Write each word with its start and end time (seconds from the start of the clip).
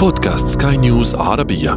بودكاست 0.00 0.62
سكاي 0.62 0.76
نيوز 0.76 1.14
عربية. 1.14 1.70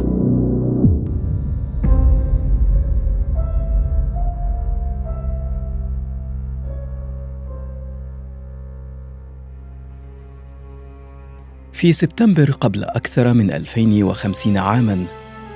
في 11.72 11.92
سبتمبر 11.92 12.50
قبل 12.50 12.84
أكثر 12.84 13.34
من 13.34 13.50
2050 13.50 14.58
عاماً 14.58 15.06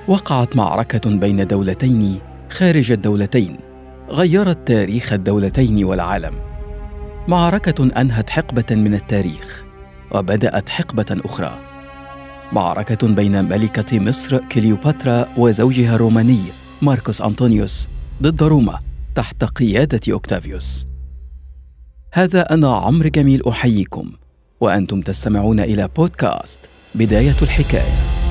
وقعت 0.09 0.57
معركة 0.57 1.11
بين 1.11 1.47
دولتين 1.47 2.21
خارج 2.51 2.93
الدولتين 2.93 3.57
غيرت 4.11 4.69
تاريخ 4.69 5.13
الدولتين 5.13 5.85
والعالم. 5.85 6.35
معركة 7.29 8.01
أنهت 8.01 8.31
حقبة 8.31 8.77
من 8.77 8.95
التاريخ 8.95 9.65
وبدأت 10.13 10.69
حقبة 10.69 11.21
أخرى. 11.25 11.68
معركة 12.53 13.09
بين 13.09 13.45
ملكة 13.45 13.99
مصر 13.99 14.39
كليوباترا 14.39 15.29
وزوجها 15.37 15.95
الروماني 15.95 16.43
ماركوس 16.83 17.23
أنطونيوس 17.23 17.89
ضد 18.23 18.43
روما 18.43 18.79
تحت 19.15 19.45
قيادة 19.45 20.13
أوكتافيوس. 20.13 20.87
هذا 22.13 22.55
أنا 22.55 22.77
عمرو 22.77 23.09
جميل 23.09 23.49
أحييكم 23.49 24.13
وأنتم 24.61 25.01
تستمعون 25.01 25.61
إلى 25.61 25.89
بودكاست 25.97 26.61
بداية 26.95 27.37
الحكاية. 27.43 28.29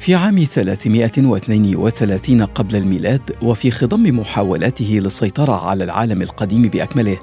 في 0.00 0.14
عام 0.14 0.44
332 0.44 2.44
قبل 2.44 2.76
الميلاد 2.76 3.20
وفي 3.42 3.70
خضم 3.70 4.18
محاولاته 4.18 5.00
للسيطرة 5.02 5.68
على 5.68 5.84
العالم 5.84 6.22
القديم 6.22 6.62
بأكمله 6.62 7.18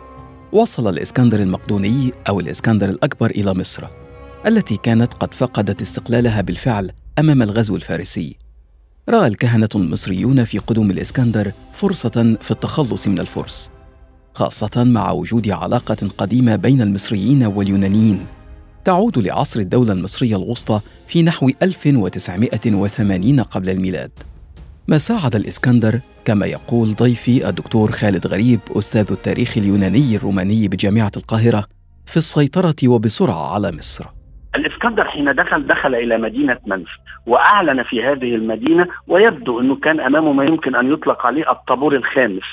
وصل 0.51 0.89
الإسكندر 0.89 1.39
المقدوني 1.39 2.11
أو 2.29 2.39
الإسكندر 2.39 2.89
الأكبر 2.89 3.29
إلى 3.29 3.53
مصر 3.53 3.87
التي 4.47 4.77
كانت 4.77 5.13
قد 5.13 5.33
فقدت 5.33 5.81
استقلالها 5.81 6.41
بالفعل 6.41 6.91
أمام 7.19 7.41
الغزو 7.41 7.75
الفارسي. 7.75 8.37
رأى 9.09 9.27
الكهنة 9.27 9.69
المصريون 9.75 10.43
في 10.43 10.57
قدوم 10.57 10.91
الإسكندر 10.91 11.51
فرصة 11.73 12.37
في 12.41 12.51
التخلص 12.51 13.07
من 13.07 13.19
الفرس 13.19 13.69
خاصة 14.33 14.83
مع 14.83 15.11
وجود 15.11 15.49
علاقة 15.49 16.09
قديمة 16.17 16.55
بين 16.55 16.81
المصريين 16.81 17.43
واليونانيين. 17.43 18.25
تعود 18.85 19.17
لعصر 19.17 19.59
الدولة 19.59 19.93
المصرية 19.93 20.35
الوسطى 20.35 20.79
في 21.07 21.23
نحو 21.23 21.49
1980 21.61 23.39
قبل 23.39 23.69
الميلاد. 23.69 24.11
ما 24.87 24.97
ساعد 24.97 25.35
الإسكندر 25.35 25.99
كما 26.25 26.45
يقول 26.45 26.95
ضيفي 26.95 27.49
الدكتور 27.49 27.91
خالد 27.91 28.27
غريب 28.27 28.59
أستاذ 28.71 29.11
التاريخ 29.11 29.57
اليوناني 29.57 30.15
الروماني 30.15 30.67
بجامعة 30.67 31.11
القاهرة 31.17 31.65
في 32.05 32.17
السيطرة 32.17 32.75
وبسرعة 32.87 33.53
على 33.53 33.71
مصر. 33.71 34.05
الإسكندر 34.55 35.03
حين 35.03 35.35
دخل 35.35 35.67
دخل 35.67 35.95
إلى 35.95 36.17
مدينة 36.17 36.57
منف 36.67 36.89
وأعلن 37.25 37.83
في 37.83 38.03
هذه 38.03 38.35
المدينة 38.35 38.87
ويبدو 39.07 39.59
إنه 39.59 39.75
كان 39.75 39.99
أمامه 39.99 40.31
ما 40.33 40.43
يمكن 40.43 40.75
أن 40.75 40.93
يطلق 40.93 41.25
عليه 41.25 41.51
الطابور 41.51 41.95
الخامس. 41.95 42.43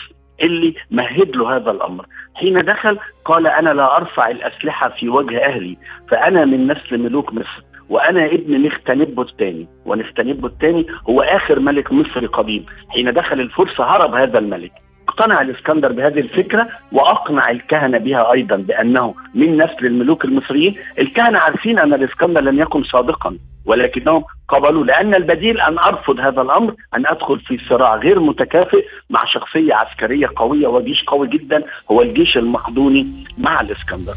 اللي 0.42 0.74
مهد 0.90 1.36
له 1.36 1.56
هذا 1.56 1.70
الأمر. 1.70 2.06
حين 2.34 2.64
دخل 2.64 2.98
قال 3.24 3.46
أنا 3.46 3.70
لا 3.70 3.96
أرفع 3.96 4.28
الأسلحة 4.30 4.88
في 4.90 5.08
وجه 5.08 5.42
أهلي 5.48 5.76
فأنا 6.08 6.44
من 6.44 6.66
نسل 6.66 6.98
ملوك 6.98 7.32
مصر 7.32 7.62
وأنا 7.88 8.26
ابن 8.26 8.62
نختنبو 8.66 9.22
الثاني 9.22 9.68
ونختنبو 9.86 10.46
الثاني 10.46 10.86
هو 11.10 11.22
آخر 11.22 11.60
ملك 11.60 11.92
مصري 11.92 12.26
قديم 12.26 12.66
حين 12.88 13.12
دخل 13.12 13.40
الفرس 13.40 13.80
هرب 13.80 14.14
هذا 14.14 14.38
الملك. 14.38 14.72
اقتنع 15.14 15.40
الإسكندر 15.40 15.92
بهذه 15.92 16.20
الفكرة 16.20 16.68
وأقنع 16.92 17.50
الكهنة 17.50 17.98
بها 17.98 18.32
أيضا 18.32 18.56
بأنه 18.56 19.14
من 19.34 19.56
نسل 19.62 19.86
الملوك 19.86 20.24
المصريين، 20.24 20.74
الكهنة 20.98 21.38
عارفين 21.38 21.78
أن 21.78 21.94
الإسكندر 21.94 22.40
لم 22.40 22.60
يكن 22.60 22.82
صادقا 22.84 23.38
ولكنهم 23.66 24.24
قبلوا 24.48 24.84
لأن 24.84 25.14
البديل 25.14 25.60
أن 25.60 25.78
أرفض 25.78 26.20
هذا 26.20 26.42
الأمر 26.42 26.74
أن 26.96 27.06
أدخل 27.06 27.40
في 27.40 27.58
صراع 27.68 27.96
غير 27.96 28.20
متكافئ 28.20 28.84
مع 29.10 29.20
شخصية 29.26 29.74
عسكرية 29.74 30.26
قوية 30.36 30.66
وجيش 30.66 31.04
قوي 31.04 31.28
جدا 31.28 31.62
هو 31.90 32.02
الجيش 32.02 32.36
المقدوني 32.36 33.06
مع 33.38 33.60
الإسكندر. 33.60 34.14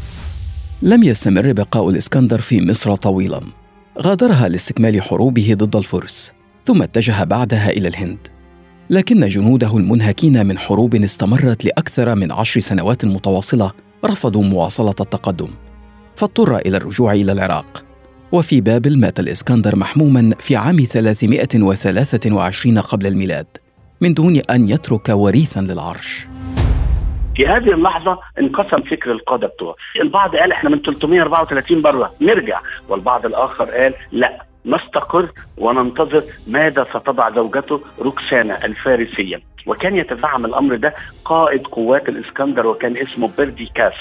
لم 0.82 1.02
يستمر 1.02 1.52
بقاء 1.52 1.88
الإسكندر 1.90 2.38
في 2.38 2.66
مصر 2.70 2.94
طويلا. 2.94 3.40
غادرها 3.98 4.48
لاستكمال 4.48 5.02
حروبه 5.02 5.54
ضد 5.54 5.76
الفرس، 5.76 6.34
ثم 6.64 6.82
اتجه 6.82 7.24
بعدها 7.24 7.70
إلى 7.70 7.88
الهند. 7.88 8.37
لكن 8.90 9.28
جنوده 9.28 9.76
المنهكين 9.76 10.46
من 10.46 10.58
حروب 10.58 10.94
استمرت 10.94 11.64
لأكثر 11.64 12.14
من 12.14 12.32
عشر 12.32 12.60
سنوات 12.60 13.04
متواصلة 13.04 13.72
رفضوا 14.04 14.42
مواصلة 14.42 14.94
التقدم 15.00 15.48
فاضطر 16.16 16.56
إلى 16.56 16.76
الرجوع 16.76 17.12
إلى 17.12 17.32
العراق. 17.32 17.84
وفي 18.32 18.60
بابل 18.60 19.00
مات 19.00 19.20
الإسكندر 19.20 19.76
محموما 19.76 20.30
في 20.40 20.56
عام 20.56 20.78
323 20.78 22.78
قبل 22.78 23.06
الميلاد 23.06 23.46
من 24.00 24.14
دون 24.14 24.36
أن 24.50 24.68
يترك 24.68 25.08
وريثا 25.08 25.60
للعرش. 25.60 26.26
في 27.36 27.46
هذه 27.46 27.72
اللحظة 27.74 28.18
انقسم 28.40 28.82
فكر 28.82 29.12
القادة 29.12 29.46
بتوعه. 29.46 29.74
البعض 30.02 30.36
قال 30.36 30.52
إحنا 30.52 30.70
من 30.70 30.82
334 30.82 31.82
بره 31.82 32.12
نرجع. 32.20 32.60
والبعض 32.88 33.26
الآخر 33.26 33.64
قال 33.64 33.94
لا. 34.12 34.42
نستقر 34.68 35.28
وننتظر 35.58 36.22
ماذا 36.46 36.86
ستضع 36.90 37.30
زوجته 37.30 37.80
روكسانا 37.98 38.64
الفارسية. 38.64 39.40
وكان 39.66 39.96
يتزعم 39.96 40.44
الأمر 40.44 40.76
ده 40.76 40.94
قائد 41.24 41.66
قوات 41.66 42.08
الإسكندر 42.08 42.66
وكان 42.66 42.96
اسمه 42.96 43.30
برديكاس 43.38 43.94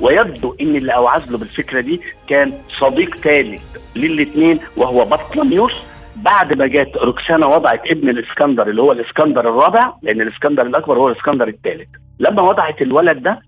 ويبدو 0.00 0.54
إن 0.60 0.76
اللي 0.76 0.94
أوعز 0.94 1.30
له 1.32 1.38
بالفكرة 1.38 1.80
دي 1.80 2.00
كان 2.28 2.52
صديق 2.68 3.16
ثالث 3.16 3.62
للاثنين 3.96 4.60
وهو 4.76 5.04
بطلميوس 5.04 5.72
بعد 6.16 6.52
ما 6.58 6.66
جت 6.66 6.96
روكسانا 6.96 7.46
وضعت 7.46 7.90
ابن 7.90 8.08
الإسكندر 8.08 8.68
اللي 8.68 8.82
هو 8.82 8.92
الإسكندر 8.92 9.40
الرابع 9.40 9.92
لأن 10.02 10.20
الإسكندر 10.20 10.62
الأكبر 10.66 10.98
هو 10.98 11.08
الإسكندر 11.08 11.48
الثالث 11.48 11.88
لما 12.20 12.42
وضعت 12.42 12.82
الولد 12.82 13.22
ده 13.22 13.40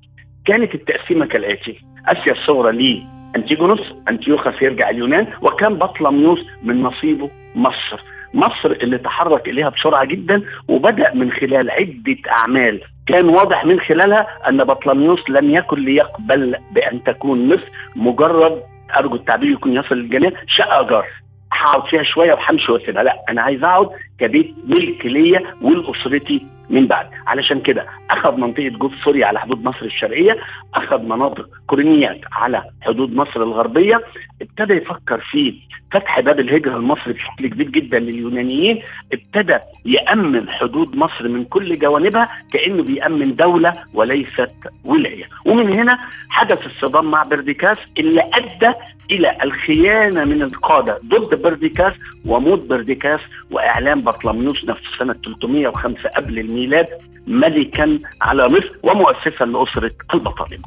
كانت 0.47 0.75
التقسيمة 0.75 1.27
كالآتي. 1.27 1.81
أسيا 2.09 2.33
الصغرى 2.33 2.73
ليه 2.77 3.03
انتيجونوس 3.37 3.93
انتيوخس 4.09 4.63
يرجع 4.63 4.91
اليونان 4.91 5.27
وكان 5.43 5.75
بطلميوس 5.75 6.47
من 6.63 6.83
نصيبه 6.83 7.31
مصر. 7.55 8.01
مصر 8.35 8.71
اللي 8.71 8.99
تحرك 8.99 9.49
إليها 9.49 9.69
بسرعة 9.69 10.05
جدا 10.05 10.43
وبدأ 10.69 11.15
من 11.15 11.33
خلال 11.33 11.71
عدة 11.71 12.17
أعمال. 12.31 12.81
كان 13.07 13.29
واضح 13.29 13.65
من 13.65 13.81
خلالها 13.81 14.27
أن 14.49 14.57
بطلميوس 14.59 15.31
لم 15.31 15.51
يكن 15.51 15.79
ليقبل 15.85 16.57
بأن 16.73 17.05
تكون 17.05 17.49
مصر 17.49 17.69
مجرد 17.97 18.63
أرجو 19.01 19.15
التعبير 19.15 19.51
يكون 19.51 19.73
يصل 19.73 19.95
للجميع 19.95 20.31
شقه 20.47 20.83
جار 20.83 21.07
هقعد 21.53 21.89
فيها 21.91 22.03
شوية 22.03 22.33
وهمشي 22.33 22.73
وأسيبها. 22.73 23.03
لا 23.03 23.25
أنا 23.29 23.43
عايز 23.43 23.65
أقعد 23.65 23.89
كبيت 24.19 24.55
ملك 24.69 25.07
ليا 25.07 25.43
ولاسرتي 25.63 26.47
من 26.71 26.87
بعد. 26.87 27.07
علشان 27.27 27.61
كده 27.61 27.87
أخذ 28.11 28.37
منطقة 28.37 28.69
جوف 28.69 28.93
سوريا 29.05 29.27
على 29.27 29.41
حدود 29.41 29.65
مصر 29.65 29.83
الشرقية 29.87 30.37
أخذ 30.75 31.03
مناطق 31.03 31.49
كورنيات 31.67 32.21
على 32.33 32.65
حدود 32.83 33.15
مصر 33.15 33.43
الغربية 33.43 34.01
ابتدى 34.43 34.75
يفكر 34.75 35.21
في 35.21 35.55
فتح 35.93 36.21
باب 36.21 36.41
الهجرة 36.41 36.77
المصري 36.77 37.13
بشكل 37.13 37.47
كبير 37.47 37.69
جدا 37.69 37.99
لليونانيين 37.99 38.83
ابتدى 39.13 39.59
يأمن 39.85 40.51
حدود 40.51 40.97
مصر 40.97 41.29
من 41.29 41.45
كل 41.45 41.79
جوانبها 41.79 42.29
كأنه 42.53 42.83
بيأمن 42.83 43.37
دولة 43.37 43.75
وليست 43.95 44.51
ولاية. 44.85 45.25
ومن 45.47 45.73
هنا 45.73 45.99
حدث 46.29 46.67
الصدام 46.67 47.11
مع 47.11 47.23
برديكاس 47.23 47.79
اللي 47.99 48.31
أدى 48.35 48.73
إلى 49.11 49.37
الخيانة 49.45 50.25
من 50.25 50.43
القادة 50.43 51.01
ضد 51.07 51.43
برديكاس 51.43 51.93
وموت 52.25 52.59
برديكاس 52.59 53.21
وإعلان 53.51 54.03
بطلميوس 54.03 54.65
نفسه 54.65 54.99
سنة 54.99 55.15
305 55.25 56.09
قبل 56.09 56.39
الميلاد 56.39 56.87
ملكا 57.27 57.99
على 58.23 58.49
مصر 58.49 58.73
ومؤسسا 58.83 59.45
لأسرة 59.45 59.93
البطالمه. 60.15 60.65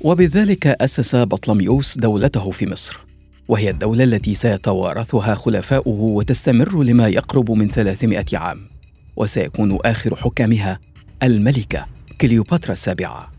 وبذلك 0.00 0.66
أسس 0.66 1.16
بطلميوس 1.16 1.98
دولته 1.98 2.50
في 2.50 2.66
مصر 2.66 2.98
وهي 3.48 3.70
الدولة 3.70 4.04
التي 4.04 4.34
سيتوارثها 4.34 5.34
خلفاؤه 5.34 6.00
وتستمر 6.00 6.82
لما 6.82 7.08
يقرب 7.08 7.50
من 7.50 7.68
300 7.68 8.24
عام 8.34 8.60
وسيكون 9.16 9.78
آخر 9.84 10.16
حكامها 10.16 10.78
الملكة 11.22 11.86
كليوباترا 12.20 12.72
السابعة 12.72 13.35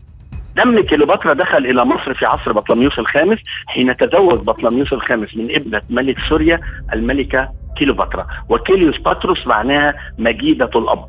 دم 0.58 0.76
كليوباترا 0.78 1.32
دخل 1.32 1.66
إلى 1.66 1.84
مصر 1.84 2.14
في 2.14 2.26
عصر 2.26 2.52
بطلميوس 2.52 2.98
الخامس 2.98 3.38
حين 3.66 3.96
تزوج 3.96 4.38
بطلميوس 4.38 4.92
الخامس 4.92 5.36
من 5.36 5.54
ابنة 5.54 5.82
ملك 5.90 6.16
سوريا 6.28 6.60
الملكة 6.92 7.48
كليوباترا. 7.78 8.26
وكيليوس 8.48 8.98
باتروس 8.98 9.46
معناها 9.46 9.94
مجيدة 10.18 10.70
الأب. 10.76 11.08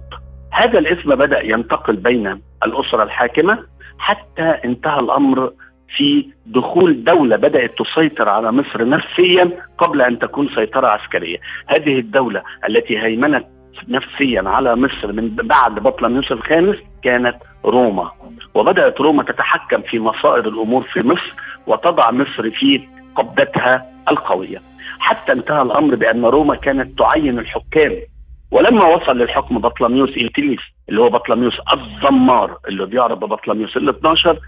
هذا 0.51 0.80
الاسم 0.80 1.16
بدأ 1.16 1.46
ينتقل 1.46 1.96
بين 1.96 2.42
الأسرة 2.66 3.04
الحاكمة 3.04 3.60
حتى 4.00 4.44
انتهى 4.66 5.00
الأمر 5.00 5.52
في 5.98 6.25
دخول 6.45 7.04
دولة 7.04 7.36
بدأت 7.36 7.72
تسيطر 7.78 8.30
على 8.30 8.52
مصر 8.52 8.88
نفسيا 8.88 9.52
قبل 9.78 10.02
أن 10.02 10.19
تكون 10.19 10.50
سيطرة 10.56 10.88
عسكرية. 10.88 11.38
هذه 11.68 12.00
الدولة 12.00 12.44
التي 12.69 13.00
هيمنت 13.00 13.45
نفسيا 13.88 14.42
على 14.45 14.75
مصر 14.75 15.12
من 15.12 15.36
بعد 15.36 15.75
بطلميوس 15.80 16.31
الخامس 16.31 16.75
كانت 17.04 17.36
روما. 17.66 18.12
وبدأت 18.54 19.01
روما 19.01 19.24
تتحكم 19.24 19.81
في 19.81 20.00
مصائر 20.00 20.48
الأمور 20.48 20.84
في 20.84 21.07
مصر 21.07 21.34
وتضع 21.68 22.12
مصر 22.12 22.51
في 22.51 22.88
قبضتها 23.16 23.86
القوية. 24.12 24.62
حتى 25.00 25.31
انتهى 25.31 25.62
الأمر 25.62 25.96
بأن 25.96 26.25
روما 26.25 26.56
كانت 26.56 27.00
تعين 27.00 27.40
الحكام. 27.40 27.96
ولما 28.51 28.86
وصل 28.86 29.18
للحكم 29.18 29.60
بطلميوس 29.60 30.10
إلتيليس 30.10 30.60
اللي 30.90 31.01
هو 31.01 31.10
بطلميوس 31.10 31.57
الزمار 31.74 32.57
اللي 32.68 32.86
بيعرف 32.86 33.18
ببطلميوس 33.19 33.78
ال 33.78 33.90
12 33.90 34.40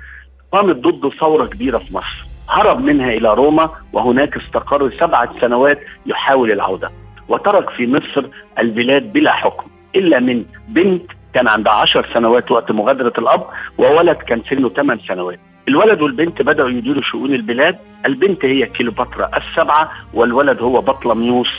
قامت 0.51 0.75
ضده 0.75 1.09
ثورة 1.09 1.45
كبيرة 1.45 1.77
في 1.77 1.93
مصر. 1.93 2.25
هرب 2.49 2.79
منها 2.79 3.09
إلى 3.13 3.29
روما 3.29 3.69
وهناك 3.93 4.37
استقر 4.37 4.91
سبعة 4.99 5.39
سنوات 5.41 5.79
يحاول 6.05 6.51
العودة. 6.51 6.91
وترك 7.29 7.69
في 7.69 7.87
مصر 7.87 8.25
البلاد 8.59 9.13
بلا 9.13 9.31
حكم 9.31 9.67
إلا 9.95 10.19
من 10.19 10.45
بنت 10.67 11.11
كان 11.33 11.47
عندها 11.47 11.73
عشر 11.73 12.09
سنوات 12.13 12.51
وقت 12.51 12.71
مغادرة 12.71 13.13
الأب 13.17 13.45
وولد 13.77 14.17
كان 14.17 14.41
سنه 14.49 14.69
ثمان 14.69 14.99
سنوات. 15.07 15.39
الولد 15.67 16.01
والبنت 16.01 16.41
بدأوا 16.41 16.69
يديروا 16.69 17.01
شؤون 17.01 17.33
البلاد. 17.33 17.77
البنت 18.05 18.45
هي 18.45 18.65
كيلوباترا 18.65 19.29
السبعة 19.37 19.91
والولد 20.13 20.61
هو 20.61 20.81
بطلميوس 20.81 21.49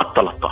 الثلاثة 0.00 0.50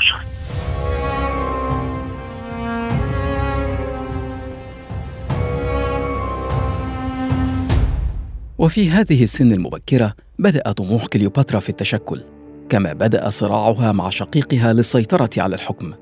وفي 8.59 8.91
هذه 8.91 9.23
السن 9.23 9.53
المبكرة 9.53 10.13
بدأ 10.39 10.73
طموح 10.73 11.07
كليوباترا 11.07 11.61
في 11.61 11.69
التشكل 11.69 12.23
كما 12.69 12.93
بدأ 12.93 13.31
صراعها 13.31 13.93
مع 13.93 14.11
شقيقها 14.11 14.73
للسيطرة 14.73 15.31
على 15.39 15.55
الحكم. 15.55 15.93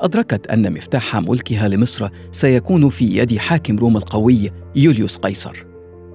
أدركت 0.00 0.46
أن 0.46 0.72
مفتاح 0.72 1.16
ملكها 1.16 1.68
لمصر 1.68 2.08
سيكون 2.30 2.88
في 2.88 3.04
يد 3.04 3.38
حاكم 3.38 3.78
روما 3.78 3.98
القوي 3.98 4.50
يوليوس 4.76 5.16
قيصر. 5.16 5.64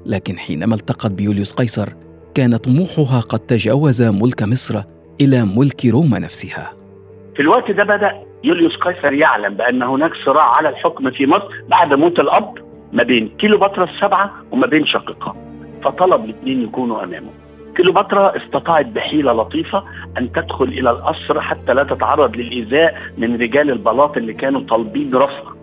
لكن 0.06 0.38
حينما 0.38 0.76
التقت 0.76 1.12
بيوليوس 1.12 1.54
قيصر 1.54 1.90
كان 2.36 2.58
طموحها 2.58 3.20
قد 3.20 3.40
تجاوز 3.40 4.02
ملك 4.02 4.44
مصر 4.44 4.82
إلى 5.22 5.46
ملك 5.46 5.86
روما 5.86 6.20
نفسها. 6.20 6.74
في 7.36 7.42
الوقت 7.42 7.72
ده 7.72 7.84
بدأ 7.84 8.12
يوليوس 8.44 8.76
قيصر 8.76 9.14
يعلم 9.14 9.54
بأن 9.54 9.82
هناك 9.84 10.12
صراع 10.26 10.58
على 10.58 10.70
الحكم 10.70 11.12
في 11.12 11.26
مصر 11.28 11.50
بعد 11.70 11.94
موت 11.94 12.20
الأب 12.20 12.54
ما 12.94 13.04
بين 13.04 13.30
كيلوباترا 13.40 13.84
السبعة 13.84 14.32
وما 14.52 14.68
بين 14.68 14.86
شقيقها 14.86 15.36
فطلب 15.84 16.26
الاثنين 16.26 16.64
يكونوا 16.64 17.04
أمامه. 17.04 17.30
كليوباترا 17.80 18.38
استطاعت 18.38 18.86
بحيلة 18.86 19.32
لطيفة 19.34 19.84
أن 20.18 20.32
تدخل 20.32 20.66
إلى 20.66 20.90
القصر 20.90 21.42
حتى 21.42 21.74
لا 21.74 21.84
تتعرض 21.84 22.36
للإيذاء 22.36 23.02
من 23.18 23.42
رجال 23.42 23.72
البلاط 23.72 24.18
اللي 24.18 24.34
كانوا 24.34 24.62
طالبين 24.62 25.16
رفضها 25.16 25.56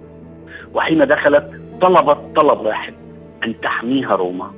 وحين 0.74 1.06
دخلت 1.06 1.50
طلبت 1.80 2.36
طلب 2.36 2.60
واحد 2.60 2.94
أن 3.44 3.60
تحميها 3.60 4.16
روما. 4.16 4.50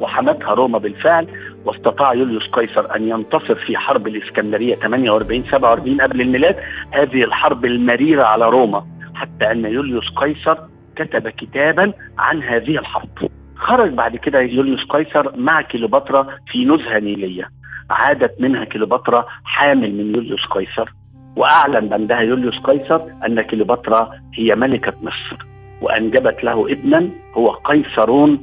وحمتها 0.00 0.54
روما 0.54 0.78
بالفعل 0.78 1.26
واستطاع 1.64 2.14
يوليوس 2.14 2.48
قيصر 2.48 2.96
أن 2.96 3.08
ينتصر 3.08 3.54
في 3.54 3.76
حرب 3.76 4.06
الإسكندرية 4.06 4.74
48 4.74 5.42
47 5.42 6.00
قبل 6.00 6.20
الميلاد. 6.20 6.56
هذه 6.90 7.24
الحرب 7.24 7.64
المريرة 7.64 8.22
على 8.24 8.48
روما 8.48 8.86
حتى 9.14 9.50
أن 9.50 9.64
يوليوس 9.64 10.08
قيصر 10.16 10.58
كتب 10.96 11.28
كتابا 11.28 11.92
عن 12.18 12.42
هذه 12.42 12.78
الحرب. 12.78 13.30
خرج 13.62 13.90
بعد 13.90 14.16
كده 14.16 14.40
يوليوس 14.40 14.84
قيصر 14.84 15.36
مع 15.36 15.62
كليوباترا 15.62 16.26
في 16.46 16.64
نزهة 16.64 16.98
نيلية. 16.98 17.48
عادت 17.90 18.40
منها 18.40 18.64
كليوباترا 18.64 19.26
حامل 19.44 19.94
من 19.94 20.14
يوليوس 20.14 20.46
قيصر 20.46 20.92
وأعلن 21.36 21.88
بعدها 21.88 22.20
يوليوس 22.20 22.58
قيصر 22.58 23.00
أن 23.26 23.42
كليوباترا 23.42 24.10
هي 24.34 24.54
ملكة 24.54 24.92
مصر 25.02 25.46
وأنجبت 25.82 26.44
له 26.44 26.72
ابنا 26.72 27.08
هو 27.34 27.50
قيصرون 27.50 28.42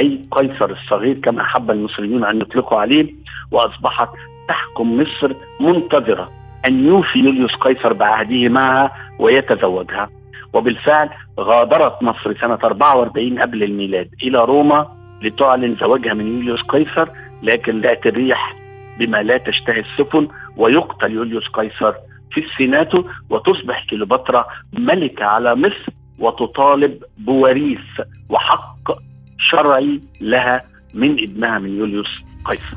أي 0.00 0.20
قيصر 0.30 0.70
الصغير 0.70 1.18
كما 1.20 1.42
أحب 1.42 1.70
المصريون 1.70 2.24
أن 2.24 2.40
يطلقوا 2.40 2.78
عليه 2.80 3.14
وأصبحت 3.50 4.08
تحكم 4.48 5.00
مصر 5.00 5.32
منتظرة 5.60 6.30
أن 6.68 6.84
يوفي 6.84 7.18
يوليوس 7.18 7.54
قيصر 7.54 7.92
بعهده 7.92 8.48
معها 8.48 8.92
ويتزوجها. 9.18 10.08
وبالفعل 10.52 11.10
غادرت 11.40 12.02
مصر 12.02 12.40
سنة 12.40 12.58
44 12.64 13.38
قبل 13.38 13.62
الميلاد 13.62 14.08
إلى 14.22 14.44
روما 14.44 14.88
لتعلن 15.22 15.76
زواجها 15.80 16.14
من 16.14 16.26
يوليوس 16.26 16.62
قيصر 16.62 17.08
لكن 17.42 17.80
لا 17.80 18.00
الريح 18.06 18.56
بما 18.98 19.22
لا 19.22 19.38
تشتهي 19.38 19.80
السفن 19.80 20.28
ويقتل 20.56 21.12
يوليوس 21.12 21.48
قيصر 21.48 21.92
في 22.32 22.40
السيناتو 22.40 23.04
وتصبح 23.30 23.86
كليوباترا 23.90 24.46
ملكة 24.72 25.24
على 25.24 25.54
مصر 25.54 25.92
وتطالب 26.18 27.04
بوريث 27.18 27.78
وحق 28.28 28.92
شرعي 29.38 30.00
لها 30.20 30.64
من 30.94 31.10
ابنها 31.12 31.58
من 31.58 31.78
يوليوس 31.78 32.10
قيصر. 32.44 32.76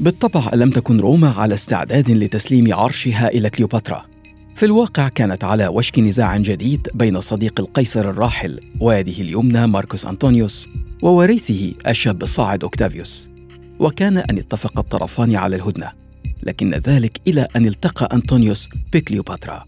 بالطبع 0.00 0.40
لم 0.54 0.70
تكن 0.70 1.00
روما 1.00 1.34
على 1.38 1.54
استعداد 1.54 2.10
لتسليم 2.10 2.74
عرشها 2.74 3.28
إلى 3.28 3.50
كليوباترا. 3.50 4.09
في 4.60 4.66
الواقع 4.66 5.08
كانت 5.08 5.44
على 5.44 5.68
وشك 5.68 5.98
نزاع 5.98 6.36
جديد 6.36 6.88
بين 6.94 7.20
صديق 7.20 7.60
القيصر 7.60 8.10
الراحل 8.10 8.60
ويده 8.80 9.12
اليمنى 9.12 9.66
ماركوس 9.66 10.06
أنطونيوس 10.06 10.68
ووريثه 11.02 11.74
الشاب 11.88 12.22
الصاعد 12.22 12.62
أوكتافيوس. 12.62 13.30
وكان 13.78 14.16
أن 14.16 14.38
اتفق 14.38 14.78
الطرفان 14.78 15.36
على 15.36 15.56
الهدنة 15.56 15.92
لكن 16.42 16.70
ذلك 16.70 17.20
إلى 17.28 17.48
أن 17.56 17.66
التقى 17.66 18.08
أنطونيوس 18.12 18.68
بكليوباترا. 18.92 19.64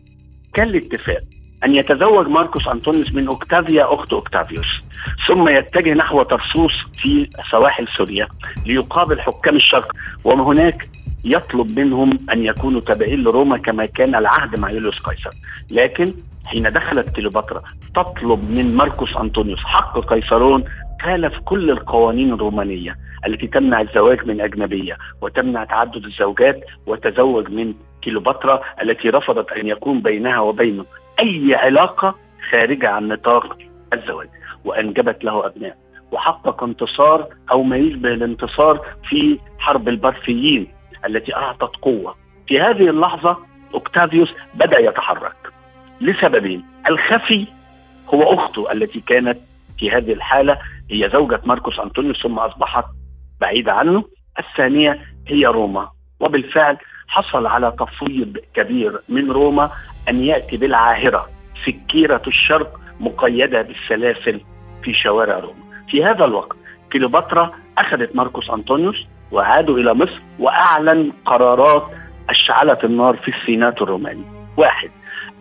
كان 0.54 0.68
الاتفاق 0.68 1.22
أن 1.64 1.74
يتزوج 1.74 2.26
ماركوس 2.28 2.68
أنطونيوس 2.68 3.12
من 3.12 3.26
أوكتافيا 3.26 3.94
أخت 3.94 4.12
أوكتافيوس 4.12 4.82
ثم 5.28 5.48
يتجه 5.48 5.94
نحو 5.94 6.22
طرسوس 6.22 6.72
في 7.02 7.28
سواحل 7.50 7.86
سوريا 7.96 8.28
ليقابل 8.66 9.20
حكام 9.20 9.56
الشرق 9.56 9.92
وهناك 10.24 10.88
يطلب 11.24 11.78
منهم 11.78 12.18
أن 12.32 12.44
يكونوا 12.44 12.80
تابعين 12.80 13.22
لروما 13.22 13.58
كما 13.58 13.86
كان 13.86 14.14
العهد 14.14 14.58
مع 14.58 14.70
يوليوس 14.70 14.98
قيصر. 14.98 15.30
لكن 15.70 16.14
حين 16.44 16.72
دخلت 16.72 17.16
كليوباترا 17.16 17.62
تطلب 17.94 18.50
من 18.50 18.76
ماركوس 18.76 19.16
أنطونيوس 19.16 19.60
حق 19.60 19.98
قيصرون 19.98 20.64
خالف 21.02 21.38
كل 21.38 21.70
القوانين 21.70 22.32
الرومانية 22.32 22.96
التي 23.26 23.46
تمنع 23.46 23.80
الزواج 23.80 24.26
من 24.26 24.40
أجنبية 24.40 24.96
وتمنع 25.20 25.64
تعدد 25.64 26.04
الزوجات 26.04 26.64
وتزوج 26.86 27.50
من 27.50 27.74
كليوباترا 28.04 28.62
التي 28.82 29.10
رفضت 29.10 29.52
أن 29.52 29.66
يكون 29.66 30.02
بينها 30.02 30.40
وبينه 30.40 30.84
أي 31.20 31.54
علاقة 31.54 32.14
خارجة 32.50 32.88
عن 32.88 33.08
نطاق 33.08 33.58
الزواج 33.92 34.28
وأنجبت 34.64 35.24
له 35.24 35.46
أبناء. 35.46 35.76
وحقق 36.12 36.64
انتصار 36.64 37.28
أو 37.50 37.62
ما 37.62 37.76
يشبه 37.76 38.08
الانتصار 38.08 38.80
في 39.08 39.38
حرب 39.58 39.88
البرفيين. 39.88 40.68
التي 41.06 41.36
أعطت 41.36 41.76
قوة. 41.76 42.14
في 42.46 42.60
هذه 42.60 42.90
اللحظة 42.90 43.38
أوكتافيوس 43.74 44.34
بدأ 44.54 44.78
يتحرك. 44.78 45.36
لسببين 46.00 46.64
الخفي 46.90 47.46
هو 48.14 48.22
أخته 48.22 48.72
التي 48.72 49.00
كانت 49.00 49.38
في 49.78 49.90
هذه 49.90 50.12
الحالة 50.12 50.58
هي 50.90 51.10
زوجة 51.12 51.40
ماركوس 51.44 51.80
أنطونيوس 51.80 52.22
ثم 52.22 52.38
أصبحت 52.38 52.84
بعيدة 53.40 53.72
عنه. 53.72 54.04
الثانية 54.38 55.00
هي 55.28 55.46
روما. 55.46 55.88
وبالفعل 56.20 56.78
حصل 57.08 57.46
على 57.46 57.72
تفويض 57.78 58.38
كبير 58.54 59.00
من 59.08 59.30
روما 59.30 59.70
أن 60.08 60.22
يأتي 60.22 60.56
بالعاهرة 60.56 61.28
سكيرة 61.66 62.22
الشرق 62.26 62.80
مقيدة 63.00 63.62
بالسلاسل 63.62 64.40
في 64.82 64.94
شوارع 64.94 65.38
روما. 65.38 65.84
في 65.88 66.04
هذا 66.04 66.24
الوقت 66.24 66.56
كليوباترا 66.92 67.52
أخذت 67.78 68.16
ماركوس 68.16 68.50
أنطونيوس 68.50 69.06
وعادوا 69.32 69.78
إلى 69.78 69.94
مصر 69.94 70.20
وأعلن 70.38 71.12
قرارات 71.24 71.86
أشعلت 72.28 72.84
النار 72.84 73.16
في 73.16 73.28
السينات 73.28 73.82
الروماني 73.82 74.24
واحد 74.56 74.90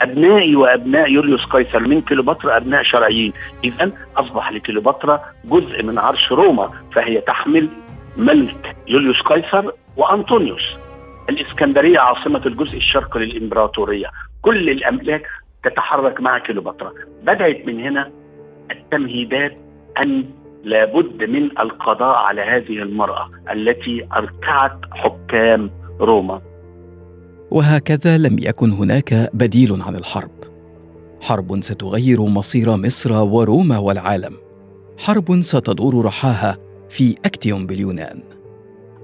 أبنائي 0.02 0.56
وأبناء 0.56 1.12
يوليوس 1.12 1.46
قيصر 1.46 1.80
من 1.80 2.02
كليوباترا 2.02 2.58
أبناء 2.58 2.84
شرعيين. 2.84 3.34
إذا 3.64 3.92
أصبح 4.18 4.52
لكليوباترا 4.52 5.22
جزء 5.46 5.84
من 5.84 6.00
عرش 6.00 6.32
روما 6.32 6.72
فهي 6.94 7.22
تحمل 7.22 7.70
ملك 8.18 8.76
يوليوس 8.88 9.22
قيصر 9.22 9.72
وأنطونيوس. 9.98 10.76
الإسكندرية 11.30 12.00
عاصمة 12.00 12.42
الجزء 12.46 12.78
الشرقي 12.78 13.20
للإمبراطورية. 13.20 14.08
كل 14.42 14.70
الأملاك 14.70 15.28
تتحرك 15.64 16.22
مع 16.22 16.40
كليوباترا. 16.40 16.92
بدأت 17.24 17.66
من 17.68 17.80
هنا 17.80 18.12
التمهيدات 18.72 19.58
أن 20.02 20.26
لابد 20.64 21.24
من 21.24 21.44
القضاء 21.60 22.16
على 22.16 22.42
هذه 22.42 22.82
المرأة 22.82 23.30
التي 23.52 24.08
أركعت 24.14 24.80
حكام 24.92 25.70
روما. 26.00 26.42
وهكذا 27.52 28.18
لم 28.18 28.36
يكن 28.40 28.72
هناك 28.72 29.30
بديل 29.34 29.82
عن 29.82 29.96
الحرب. 29.96 30.32
حرب 31.22 31.62
ستغير 31.62 32.22
مصير 32.22 32.76
مصر 32.76 33.14
وروما 33.14 33.78
والعالم. 33.78 34.34
حرب 34.98 35.42
ستدور 35.42 36.06
رحاها 36.06 36.58
في 36.90 37.16
أكتيوم 37.26 37.68
باليونان. 37.68 38.20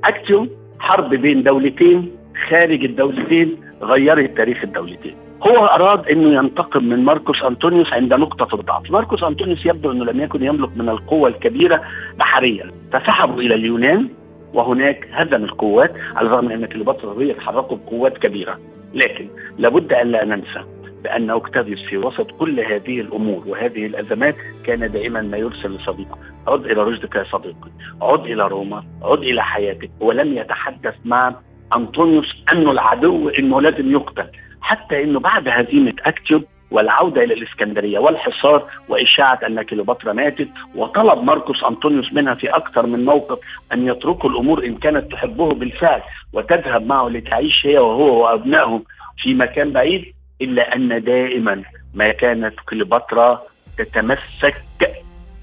أكتيوم 0.04 0.50
حرب 0.80 1.10
بين 1.10 1.44
دولتين 1.44 2.12
خارج 2.50 2.84
الدولتين 2.84 3.58
غيرت 3.82 4.38
تاريخ 4.38 4.64
الدولتين. 4.64 5.16
هو 5.42 5.66
أراد 5.66 6.08
إنه 6.08 6.38
ينتقم 6.40 6.84
من 6.84 7.06
ماركوس 7.06 7.44
أنطونيوس 7.44 7.94
عند 7.94 8.14
نقطة 8.14 8.56
الضعف، 8.56 8.92
ماركوس 8.92 9.24
أنطونيوس 9.24 9.66
يبدو 9.66 9.92
إنه 9.92 10.06
لم 10.06 10.22
يكن 10.22 10.44
يملك 10.44 10.78
من 10.78 10.90
القوة 10.90 11.30
الكبيرة 11.30 11.82
بحريا، 12.18 12.72
فسحبوا 12.94 13.42
إلى 13.42 13.56
اليونان 13.56 14.10
وهناك 14.54 15.08
هدم 15.12 15.44
القوات 15.44 15.94
على 16.16 16.28
الرغم 16.28 16.52
أن 16.52 16.66
كليوباترا 16.66 17.22
هي 17.22 17.34
تحركوا 17.34 17.78
بقوات 17.78 18.18
كبيرة، 18.18 18.60
لكن 18.94 19.28
لابد 19.58 19.94
أن 19.94 20.08
لا 20.08 20.26
ننسى 20.26 20.64
بأن 21.04 21.30
أوكتافيوس 21.30 21.84
في 21.84 21.98
وسط 21.98 22.32
كل 22.32 22.60
هذه 22.60 23.02
الأمور 23.02 23.44
وهذه 23.48 23.86
الأزمات 23.86 24.36
كان 24.66 24.92
دائما 24.92 25.22
ما 25.22 25.38
يرسل 25.38 25.76
لصديقه، 25.76 26.18
عد 26.48 26.66
إلى 26.66 26.84
رشدك 26.84 27.16
يا 27.16 27.24
صديقي، 27.24 27.70
عد 28.02 28.26
إلى 28.26 28.48
روما، 28.48 28.84
عد 29.04 29.20
إلى 29.20 29.44
حياتك، 29.44 29.92
ولم 30.00 30.38
يتحدث 30.38 30.96
مع 31.06 31.36
أنطونيوس 31.76 32.44
انه 32.54 32.72
العدو 32.72 33.30
انه 33.30 33.62
لازم 33.62 33.92
يقتل، 33.92 34.28
حتى 34.62 35.04
إنه 35.04 35.20
بعد 35.20 35.48
هزيمة 35.48 35.94
اكتيوب 36.06 36.44
والعودة 36.72 37.24
إلى 37.24 37.34
الإسكندرية 37.34 38.00
والحصار 38.00 38.70
وإشاعة 38.90 39.40
أن 39.48 39.62
كليوباترا 39.62 40.14
ماتت 40.14 40.50
وطلب 40.76 41.24
ماركوس 41.24 41.64
أنطونيوس 41.64 42.14
منها 42.14 42.34
في 42.34 42.50
أكثر 42.50 42.86
من 42.86 43.06
موقف 43.06 43.40
أن 43.74 43.88
يتركوا 43.88 44.30
الأمور 44.30 44.66
إن 44.66 44.76
كانت 44.78 45.12
تحبه 45.12 45.54
بالفعل 45.54 46.02
وتذهب 46.34 46.86
معه 46.86 47.08
لتعيش 47.10 47.66
هي 47.66 47.78
وهو 47.78 48.24
وابنائه 48.24 48.82
في 49.18 49.34
مكان 49.34 49.72
بعيد 49.72 50.06
إلا 50.42 50.76
أن 50.76 51.04
دائما 51.04 51.64
ما 51.94 52.12
كانت 52.12 52.54
كليوباترا 52.70 53.44
تتمسك 53.78 54.62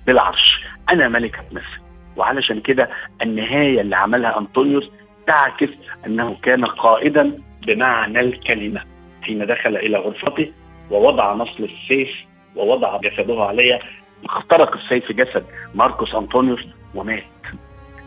بالعرش. 0.06 0.60
أنا 0.92 1.08
ملكه 1.08 1.42
مصر 1.52 1.80
وعلشان 2.16 2.60
كده 2.60 2.88
النهاية 3.22 3.80
اللي 3.80 3.96
عملها 3.96 4.38
أنطونيوس 4.38 4.90
تعكس 5.26 5.68
أنه 6.06 6.36
كان 6.42 6.64
قائدا 6.64 7.38
بمعنى 7.66 8.20
الكلمة. 8.20 8.93
حين 9.24 9.46
دخل 9.46 9.76
إلى 9.76 9.98
غرفته 9.98 10.52
ووضع 10.90 11.34
نصل 11.34 11.64
السيف 11.64 12.10
ووضع 12.56 13.00
جسده 13.00 13.42
عليه 13.42 13.78
اخترق 14.24 14.74
السيف 14.76 15.12
جسد 15.12 15.44
ماركوس 15.74 16.14
أنطونيوس 16.14 16.66
ومات 16.94 17.22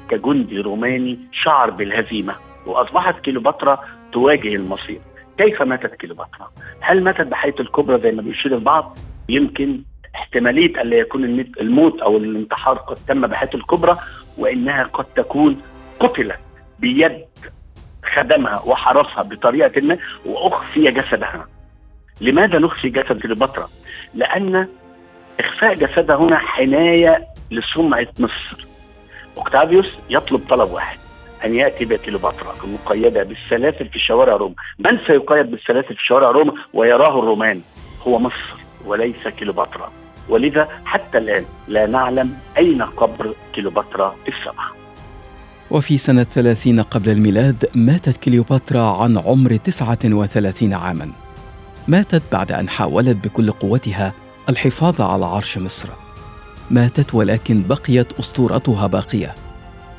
كجندي 0.09 0.59
روماني 0.59 1.19
شعر 1.31 1.69
بالهزيمة 1.69 2.35
وأصبحت 2.65 3.19
كيلوباترا 3.19 3.79
تواجه 4.11 4.55
المصير 4.55 4.99
كيف 5.37 5.61
ماتت 5.61 5.95
كيلوباترا؟ 5.95 6.51
هل 6.79 7.03
ماتت 7.03 7.27
بحيث 7.27 7.59
الكبرى 7.61 8.01
زي 8.01 8.11
ما 8.11 8.21
بيشير 8.21 8.55
البعض؟ 8.55 8.97
يمكن 9.29 9.81
احتمالية 10.15 10.81
أن 10.81 10.93
يكون 10.93 11.23
الموت 11.61 12.01
أو 12.01 12.17
الانتحار 12.17 12.77
قد 12.77 12.97
تم 13.07 13.27
بحيث 13.27 13.55
الكبرى 13.55 13.97
وإنها 14.37 14.83
قد 14.83 15.05
تكون 15.05 15.61
قتلت 15.99 16.39
بيد 16.79 17.25
خدمها 18.17 18.61
وحرسها 18.65 19.23
بطريقة 19.23 19.81
ما 19.81 19.97
وأخفي 20.25 20.91
جسدها. 20.91 21.47
لماذا 22.21 22.59
نخفي 22.59 22.89
جسد 22.89 23.21
كليوباترا؟ 23.21 23.69
لأن 24.13 24.67
إخفاء 25.39 25.73
جسدها 25.73 26.15
هنا 26.15 26.37
حماية 26.37 27.27
لسمعة 27.51 28.07
مصر. 28.19 28.65
أوكتافيوس 29.37 29.89
يطلب 30.09 30.41
طلب 30.49 30.71
واحد 30.71 30.97
أن 31.45 31.55
يأتي 31.55 31.85
بكليوباترا 31.85 32.55
المقيدة 32.63 33.23
بالسلاسل 33.23 33.89
في 33.89 33.99
شوارع 33.99 34.35
روما، 34.35 34.55
من 34.79 34.99
سيقيد 35.07 35.51
بالسلاسل 35.51 35.95
في 35.95 36.05
شوارع 36.05 36.31
روما 36.31 36.53
ويراه 36.73 37.19
الرومان؟ 37.19 37.61
هو 38.07 38.19
مصر 38.19 38.53
وليس 38.85 39.27
كليوباترا، 39.39 39.91
ولذا 40.29 40.81
حتى 40.85 41.17
الآن 41.17 41.45
لا 41.67 41.85
نعلم 41.85 42.37
أين 42.57 42.81
قبر 42.81 43.33
كليوباترا 43.55 44.15
السبعه. 44.27 44.71
وفي 45.71 45.97
سنة 45.97 46.23
30 46.23 46.79
قبل 46.79 47.09
الميلاد 47.09 47.69
ماتت 47.75 48.17
كليوباترا 48.17 49.01
عن 49.01 49.17
عمر 49.17 49.55
39 49.55 50.73
عاما. 50.73 51.11
ماتت 51.87 52.21
بعد 52.31 52.51
أن 52.51 52.69
حاولت 52.69 53.17
بكل 53.17 53.51
قوتها 53.51 54.13
الحفاظ 54.49 55.01
على 55.01 55.25
عرش 55.25 55.57
مصر. 55.57 55.89
ماتت 56.71 57.15
ولكن 57.15 57.63
بقيت 57.63 58.19
أسطورتها 58.19 58.87
باقية 58.87 59.35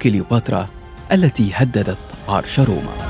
كليوباترا 0.03 0.69
التي 1.13 1.51
هددت 1.55 1.99
عرش 2.29 2.61
روما. 2.61 3.08